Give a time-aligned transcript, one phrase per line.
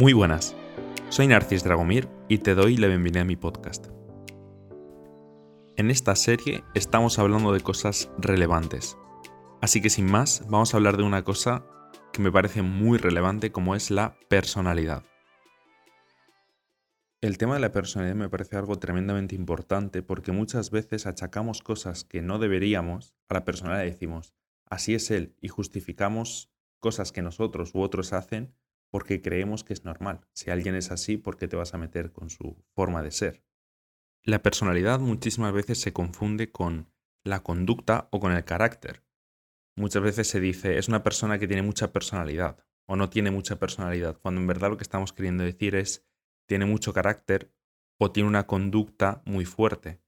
[0.00, 0.56] Muy buenas,
[1.10, 3.88] soy Narcis Dragomir y te doy la bienvenida a mi podcast.
[5.76, 8.96] En esta serie estamos hablando de cosas relevantes,
[9.60, 11.66] así que sin más vamos a hablar de una cosa
[12.14, 15.02] que me parece muy relevante como es la personalidad.
[17.22, 22.02] El tema de la personalidad me parece algo tremendamente importante porque muchas veces achacamos cosas
[22.02, 27.74] que no deberíamos a la personalidad decimos, así es él, y justificamos cosas que nosotros
[27.74, 28.54] u otros hacen
[28.90, 30.26] porque creemos que es normal.
[30.32, 33.44] Si alguien es así, ¿por qué te vas a meter con su forma de ser?
[34.22, 36.90] La personalidad muchísimas veces se confunde con
[37.22, 39.04] la conducta o con el carácter.
[39.76, 43.58] Muchas veces se dice, es una persona que tiene mucha personalidad o no tiene mucha
[43.58, 46.09] personalidad, cuando en verdad lo que estamos queriendo decir es,
[46.50, 47.54] tiene mucho carácter
[47.96, 50.02] o tiene una conducta muy fuerte.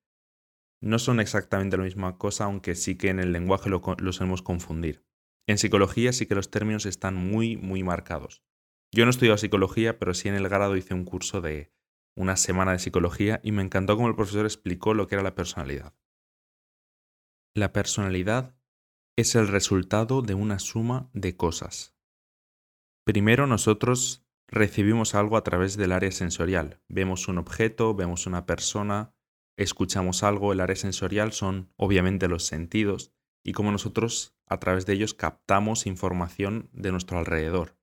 [0.80, 4.42] No son exactamente la misma cosa, aunque sí que en el lenguaje lo, lo solemos
[4.42, 5.06] confundir.
[5.46, 8.42] En psicología sí que los términos están muy, muy marcados.
[8.90, 11.72] Yo no he estudiado psicología, pero sí en el grado hice un curso de
[12.16, 15.36] una semana de psicología y me encantó cómo el profesor explicó lo que era la
[15.36, 15.94] personalidad.
[17.54, 18.56] La personalidad
[19.16, 21.94] es el resultado de una suma de cosas.
[23.04, 26.80] Primero nosotros recibimos algo a través del área sensorial.
[26.88, 29.14] Vemos un objeto, vemos una persona,
[29.56, 30.52] escuchamos algo.
[30.52, 35.86] El área sensorial son obviamente los sentidos y como nosotros a través de ellos captamos
[35.86, 37.78] información de nuestro alrededor.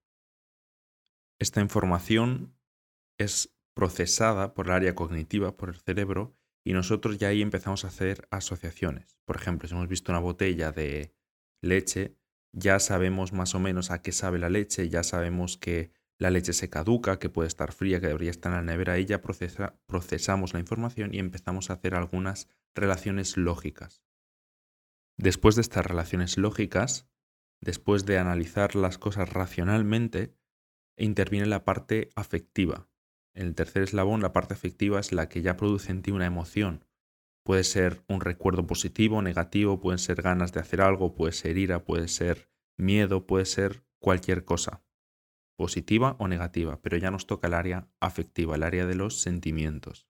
[1.40, 2.56] Esta información
[3.18, 7.88] es procesada por el área cognitiva, por el cerebro, y nosotros ya ahí empezamos a
[7.88, 9.20] hacer asociaciones.
[9.26, 11.16] Por ejemplo, si hemos visto una botella de
[11.62, 12.16] leche,
[12.52, 16.52] ya sabemos más o menos a qué sabe la leche, ya sabemos que la leche
[16.52, 20.54] se caduca, que puede estar fría, que debería estar en la nevera, y ya procesamos
[20.54, 24.04] la información y empezamos a hacer algunas relaciones lógicas.
[25.18, 27.10] Después de estas relaciones lógicas,
[27.62, 30.36] después de analizar las cosas racionalmente,
[30.98, 32.90] interviene la parte afectiva.
[33.34, 36.26] En el tercer eslabón, la parte afectiva es la que ya produce en ti una
[36.26, 36.86] emoción.
[37.44, 41.86] Puede ser un recuerdo positivo negativo, pueden ser ganas de hacer algo, puede ser ira,
[41.86, 44.84] puede ser miedo, puede ser cualquier cosa,
[45.60, 50.08] positiva o negativa, pero ya nos toca el área afectiva, el área de los sentimientos.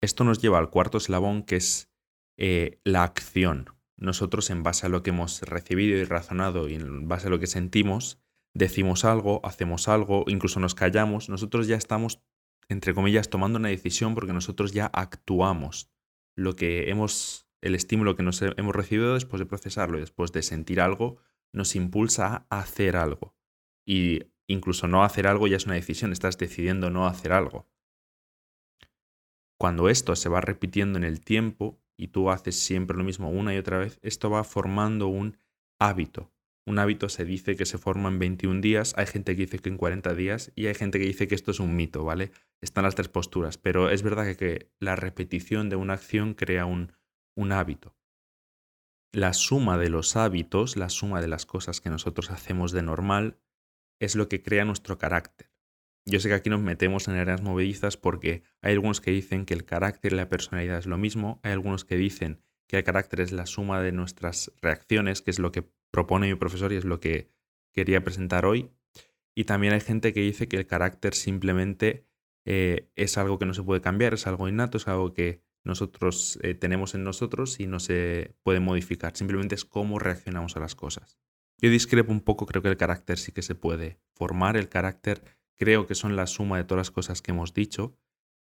[0.00, 1.92] Esto nos lleva al cuarto eslabón que es
[2.38, 3.76] eh, la acción.
[3.98, 7.38] Nosotros en base a lo que hemos recibido y razonado y en base a lo
[7.38, 8.18] que sentimos,
[8.54, 12.22] decimos algo, hacemos algo, incluso nos callamos, nosotros ya estamos,
[12.70, 15.90] entre comillas, tomando una decisión porque nosotros ya actuamos.
[16.34, 20.42] Lo que hemos, el estímulo que nos hemos recibido después de procesarlo y después de
[20.42, 21.18] sentir algo,
[21.52, 23.35] nos impulsa a hacer algo.
[23.86, 27.68] Y incluso no hacer algo ya es una decisión, estás decidiendo no hacer algo.
[29.58, 33.54] Cuando esto se va repitiendo en el tiempo y tú haces siempre lo mismo una
[33.54, 35.38] y otra vez, esto va formando un
[35.78, 36.30] hábito
[36.66, 39.68] un hábito se dice que se forma en 21 días, hay gente que dice que
[39.68, 42.32] en 40 días y hay gente que dice que esto es un mito, ¿vale?
[42.60, 46.92] Están las tres posturas, pero es verdad que, la repetición de una acción crea un,
[47.36, 47.94] un hábito.
[49.12, 53.38] La suma de los hábitos, la suma de las cosas que nosotros hacemos de normal,
[53.98, 55.50] es lo que crea nuestro carácter.
[56.04, 59.54] Yo sé que aquí nos metemos en áreas movedizas porque hay algunos que dicen que
[59.54, 63.20] el carácter y la personalidad es lo mismo, hay algunos que dicen que el carácter
[63.20, 66.84] es la suma de nuestras reacciones, que es lo que propone mi profesor y es
[66.84, 67.30] lo que
[67.72, 68.70] quería presentar hoy.
[69.34, 72.06] Y también hay gente que dice que el carácter simplemente
[72.44, 76.38] eh, es algo que no se puede cambiar, es algo innato, es algo que nosotros
[76.42, 79.16] eh, tenemos en nosotros y no se puede modificar.
[79.16, 81.18] Simplemente es cómo reaccionamos a las cosas.
[81.58, 84.56] Yo discrepo un poco, creo que el carácter sí que se puede formar.
[84.56, 85.24] El carácter
[85.56, 87.96] creo que son la suma de todas las cosas que hemos dicho.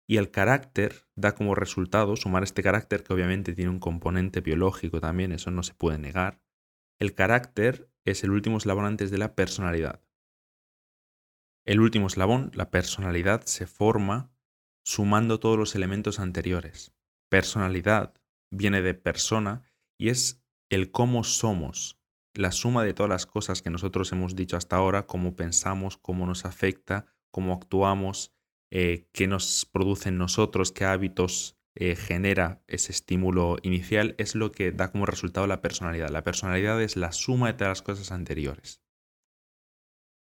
[0.07, 5.01] Y el carácter da como resultado, sumar este carácter, que obviamente tiene un componente biológico
[5.01, 6.43] también, eso no se puede negar,
[7.01, 10.01] el carácter es el último eslabón antes de la personalidad.
[11.65, 14.31] El último eslabón, la personalidad, se forma
[14.85, 16.95] sumando todos los elementos anteriores.
[17.31, 18.15] Personalidad
[18.51, 19.63] viene de persona
[19.99, 21.99] y es el cómo somos,
[22.35, 26.27] la suma de todas las cosas que nosotros hemos dicho hasta ahora, cómo pensamos, cómo
[26.27, 28.33] nos afecta, cómo actuamos,
[28.71, 34.71] eh, qué nos producen nosotros, qué hábitos eh, genera ese estímulo inicial es lo que
[34.71, 36.11] da como resultado la personalidad.
[36.11, 38.81] La personalidad es la suma de todas las cosas anteriores.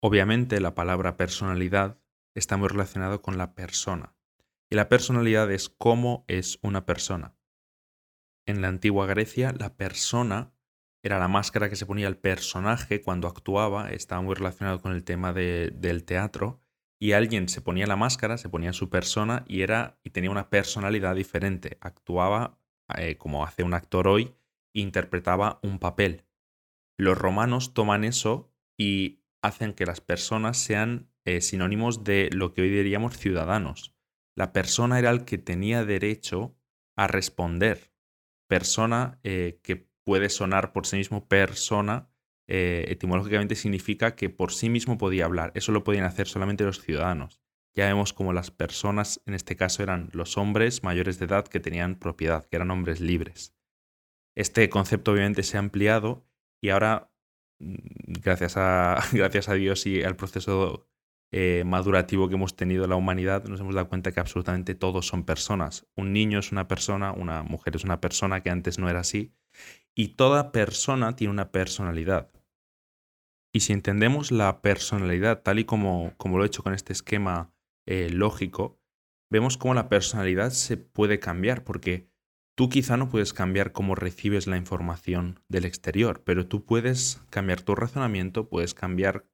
[0.01, 1.99] Obviamente la palabra personalidad
[2.33, 4.15] está muy relacionado con la persona.
[4.71, 7.35] Y la personalidad es cómo es una persona.
[8.47, 10.54] En la antigua Grecia, la persona
[11.05, 15.03] era la máscara que se ponía el personaje cuando actuaba, estaba muy relacionado con el
[15.03, 16.63] tema del teatro,
[16.99, 20.49] y alguien se ponía la máscara, se ponía su persona y era y tenía una
[20.49, 21.77] personalidad diferente.
[21.79, 22.57] Actuaba
[22.97, 24.33] eh, como hace un actor hoy
[24.73, 26.25] interpretaba un papel.
[26.97, 32.61] Los romanos toman eso y hacen que las personas sean eh, sinónimos de lo que
[32.61, 33.93] hoy diríamos ciudadanos.
[34.35, 36.57] La persona era el que tenía derecho
[36.95, 37.91] a responder.
[38.47, 42.09] Persona eh, que puede sonar por sí mismo persona,
[42.47, 45.51] eh, etimológicamente significa que por sí mismo podía hablar.
[45.55, 47.41] Eso lo podían hacer solamente los ciudadanos.
[47.75, 51.59] Ya vemos como las personas, en este caso, eran los hombres mayores de edad que
[51.59, 53.53] tenían propiedad, que eran hombres libres.
[54.35, 56.25] Este concepto obviamente se ha ampliado
[56.61, 57.11] y ahora,
[57.59, 57.75] mm,
[58.21, 60.87] gracias a, gracias a Dios y al proceso
[61.31, 65.25] eh, madurativo que hemos tenido la humanidad, nos hemos dado cuenta que absolutamente todos son
[65.25, 65.87] personas.
[65.95, 69.33] Un niño es una persona, una mujer es una persona, que antes no era así,
[69.95, 72.29] y toda persona tiene una personalidad.
[73.53, 77.53] Y si entendemos la personalidad tal y como, como lo he hecho con este esquema
[77.87, 78.77] eh, lógico,
[79.31, 82.09] vemos cómo la personalidad se puede cambiar, porque
[82.55, 87.61] tú quizá no puedes cambiar cómo recibes la información del exterior, pero tú puedes cambiar
[87.61, 89.25] tu razonamiento, puedes cambiar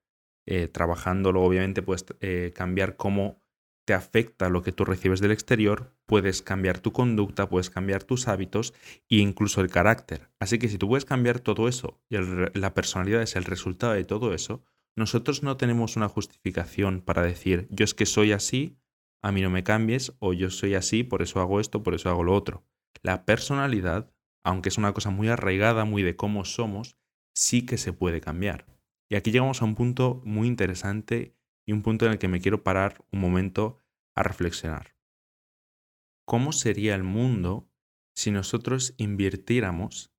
[0.48, 3.41] eh, trabajándolo, obviamente puedes eh, cambiar cómo
[3.86, 8.28] te afecta lo que tú recibes del exterior, puedes cambiar tu conducta, puedes cambiar tus
[8.28, 8.74] hábitos
[9.10, 10.30] e incluso el carácter.
[10.40, 14.06] Así que si tú puedes cambiar todo eso y la personalidad es el resultado de
[14.06, 14.64] todo eso,
[14.96, 18.78] nosotros no tenemos una justificación para decir yo es que soy así,
[19.22, 22.10] a mí no me cambies, o yo soy así, por eso hago esto, por eso
[22.10, 22.66] hago lo otro.
[23.02, 24.12] La personalidad,
[24.44, 26.98] aunque es una cosa muy arraigada, muy de cómo somos,
[27.34, 28.66] sí que se puede cambiar.
[29.10, 31.36] Y aquí llegamos a un punto muy interesante
[31.72, 33.80] y un punto en el que me quiero parar un momento
[34.14, 34.94] a reflexionar.
[36.26, 37.72] ¿Cómo sería el mundo
[38.14, 40.14] si nosotros invirtiéramos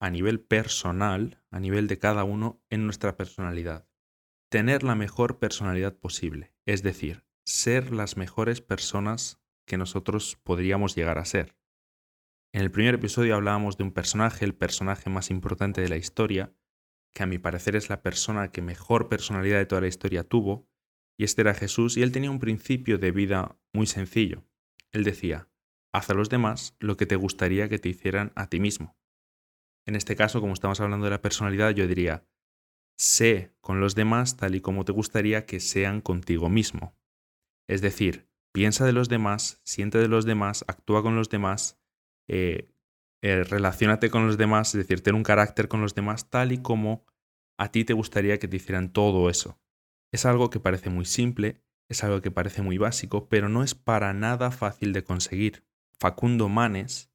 [0.00, 3.88] a nivel personal, a nivel de cada uno, en nuestra personalidad?
[4.48, 11.18] Tener la mejor personalidad posible, es decir, ser las mejores personas que nosotros podríamos llegar
[11.18, 11.56] a ser.
[12.54, 16.54] En el primer episodio hablábamos de un personaje, el personaje más importante de la historia,
[17.12, 20.68] que a mi parecer es la persona que mejor personalidad de toda la historia tuvo,
[21.16, 24.44] y este era Jesús, y él tenía un principio de vida muy sencillo.
[24.92, 25.48] Él decía,
[25.92, 28.96] haz a los demás lo que te gustaría que te hicieran a ti mismo.
[29.86, 32.26] En este caso, como estamos hablando de la personalidad, yo diría,
[32.98, 36.96] sé con los demás tal y como te gustaría que sean contigo mismo.
[37.68, 41.78] Es decir, piensa de los demás, siente de los demás, actúa con los demás,
[42.28, 42.68] eh,
[43.22, 46.58] eh, relacionate con los demás, es decir, ten un carácter con los demás tal y
[46.58, 47.04] como
[47.58, 49.58] a ti te gustaría que te hicieran todo eso.
[50.16, 51.60] Es algo que parece muy simple,
[51.90, 55.66] es algo que parece muy básico, pero no es para nada fácil de conseguir.
[56.00, 57.10] Facundo Manes,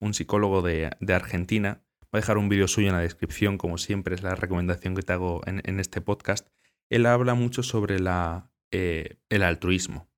[0.00, 4.14] un psicólogo de, Argentina, voy a dejar un vídeo suyo en la descripción, como siempre
[4.14, 6.48] es la recomendación que te hago en, este podcast.
[6.88, 10.08] Él habla mucho sobre la, eh, el altruismo.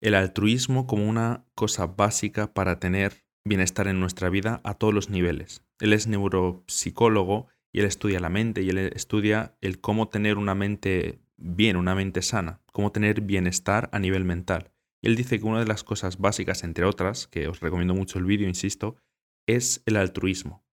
[0.00, 5.10] El altruismo como una cosa básica para tener bienestar en nuestra vida a todos los
[5.10, 5.64] niveles.
[5.80, 10.54] Él es neuropsicólogo y él estudia la mente y él estudia el cómo tener una
[10.54, 14.72] mente bien, una mente sana, cómo tener bienestar a nivel mental.
[15.02, 18.24] Él dice que una de las cosas básicas, entre otras, que os recomiendo mucho el
[18.24, 18.96] vídeo, insisto,
[19.46, 20.64] es el altruismo.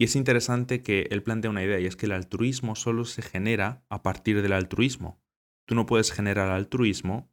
[0.00, 3.22] Y es interesante que él plantea una idea y es que el altruismo solo se
[3.22, 5.20] genera a partir del altruismo.
[5.66, 7.32] Tú no puedes generar altruismo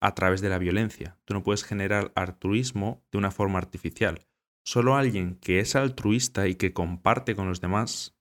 [0.00, 1.18] a través de la violencia.
[1.24, 4.26] Tú no puedes generar altruismo de una forma artificial.
[4.64, 8.15] Solo alguien que es altruista y que comparte con los demás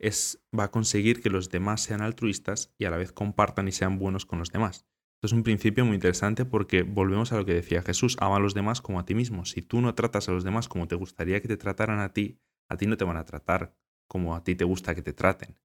[0.00, 3.98] va a conseguir que los demás sean altruistas y a la vez compartan y sean
[3.98, 4.86] buenos con los demás.
[5.16, 8.40] Esto es un principio muy interesante porque volvemos a lo que decía Jesús, ama a
[8.40, 9.44] los demás como a ti mismo.
[9.44, 12.38] Si tú no tratas a los demás como te gustaría que te trataran a ti,
[12.68, 13.74] a ti no te van a tratar
[14.08, 15.58] como a ti te gusta que te traten.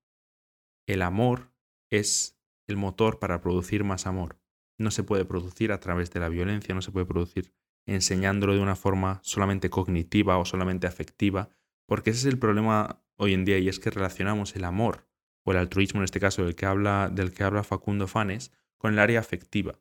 [0.88, 1.51] El amor
[1.89, 4.41] es el motor para producir más amor
[4.82, 7.53] no se puede producir a través de la violencia, no se puede producir
[7.88, 11.50] enseñándolo de una forma solamente cognitiva o solamente afectiva,
[11.88, 15.08] porque ese es el problema hoy en día y es que relacionamos el amor
[15.44, 18.94] o el altruismo en este caso del que habla, del que habla Facundo Fanes con
[18.94, 19.80] el área afectiva.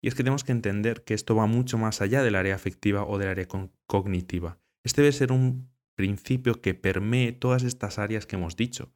[0.00, 3.04] Y es que tenemos que entender que esto va mucho más allá del área afectiva
[3.04, 3.48] o del área
[3.86, 4.60] cognitiva.
[4.84, 8.92] Este debe ser un principio que permee todas estas áreas que hemos dicho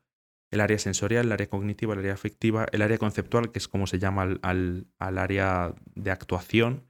[0.50, 3.86] el área sensorial, el área cognitiva, el área afectiva, el área conceptual, que es como
[3.86, 6.86] se llama al, área de actuación,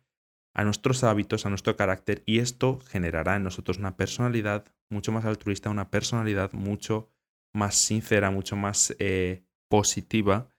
[0.54, 5.24] a nuestros hábitos, a nuestro carácter, y esto generará en nosotros una personalidad mucho más
[5.24, 7.10] altruista, una personalidad mucho
[7.54, 10.50] más sincera, mucho más eh, positiva,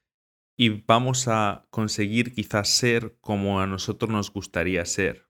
[0.58, 5.30] y vamos a conseguir quizás ser como a nosotros nos gustaría ser,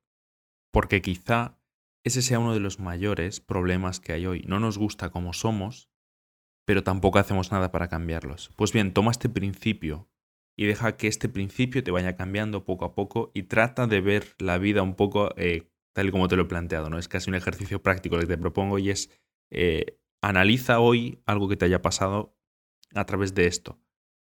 [0.72, 1.58] porque quizá
[2.04, 4.44] ese sea uno de los mayores problemas que hay hoy.
[4.48, 5.90] No nos gusta como somos,
[6.66, 8.52] pero tampoco hacemos nada para cambiarlos.
[8.56, 10.11] Pues bien, toma este principio
[10.56, 14.36] y deja que este principio te vaya cambiando poco a poco y trata de ver
[14.40, 16.90] la vida un poco eh, tal y como te lo he planteado.
[16.90, 16.98] ¿no?
[16.98, 19.10] Es casi un ejercicio práctico que te propongo y es
[19.50, 22.38] eh, analiza hoy algo que te haya pasado
[22.94, 23.80] a través de esto,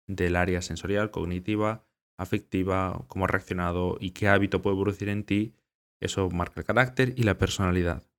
[0.07, 1.85] del área sensorial, cognitiva,
[2.17, 5.55] afectiva, cómo ha reaccionado y qué hábito puede producir en ti.
[6.01, 8.12] Eso marca el carácter y la personalidad.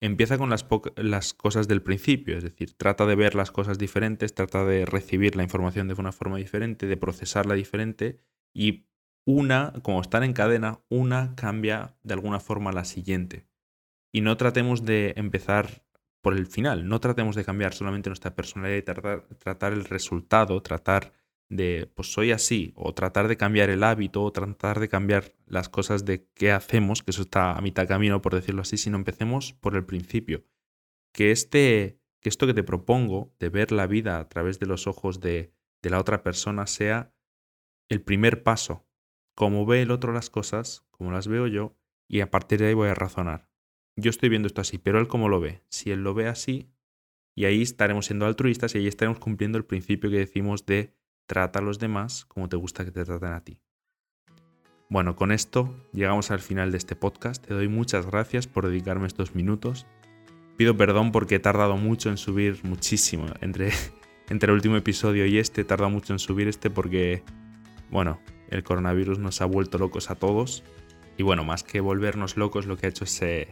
[0.00, 4.64] Empieza con las, cosas del principio, es decir, trata de ver las cosas diferentes, trata
[4.64, 8.20] de recibir la información de una forma diferente, de procesarla diferente
[8.52, 8.86] y
[9.24, 13.46] una, como están en cadena, una cambia de alguna forma la siguiente.
[14.12, 15.82] Y no tratemos de empezar
[16.20, 21.12] por el final, no tratemos de cambiar solamente nuestra personalidad y tratar el resultado, tratar
[21.48, 25.68] de, pues soy así, o tratar de cambiar el hábito, o tratar de cambiar las
[25.68, 29.52] cosas de qué hacemos, que eso está a mitad camino, por decirlo así, sino empecemos
[29.54, 30.44] por el principio.
[31.12, 34.86] Que, este, que esto que te propongo, de ver la vida a través de los
[34.86, 37.12] ojos de, de la otra persona, sea
[37.88, 38.86] el primer paso.
[39.34, 41.76] Como ve el otro las cosas, como las veo yo,
[42.08, 43.48] y a partir de ahí voy a razonar.
[43.96, 45.62] Yo estoy viendo esto así, pero él cómo lo ve.
[45.68, 46.70] Si él lo ve así,
[47.36, 50.94] y ahí estaremos siendo altruistas y ahí estaremos cumpliendo el principio que decimos de
[51.26, 53.58] trata a los demás como te gusta que te traten a ti.
[54.88, 57.44] Bueno, con esto llegamos al final de este podcast.
[57.44, 59.86] Te doy muchas gracias por dedicarme estos minutos.
[60.56, 63.26] Pido perdón porque he tardado mucho en subir, muchísimo.
[63.40, 63.72] Entre,
[64.28, 67.24] entre el último episodio y este he tardado mucho en subir este porque,
[67.90, 70.62] bueno, el coronavirus nos ha vuelto locos a todos.
[71.18, 73.48] Y bueno, más que volvernos locos, lo que ha hecho es eh,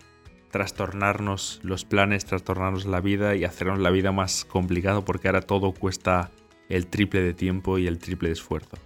[0.52, 5.72] trastornarnos los planes, trastornarnos la vida y hacernos la vida más complicado porque ahora todo
[5.72, 6.30] cuesta
[6.68, 8.78] el triple de tiempo y el triple de esfuerzo.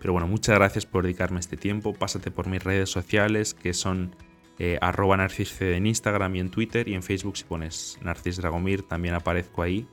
[0.00, 1.92] Pero bueno, muchas gracias por dedicarme este tiempo.
[1.92, 4.14] Pásate por mis redes sociales que son
[4.58, 5.16] eh, arroba
[5.60, 9.86] en Instagram y en Twitter y en Facebook si pones Narcis Dragomir también aparezco ahí.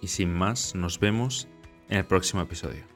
[0.00, 1.48] Y sin más, nos vemos
[1.88, 2.91] en el próximo episodio.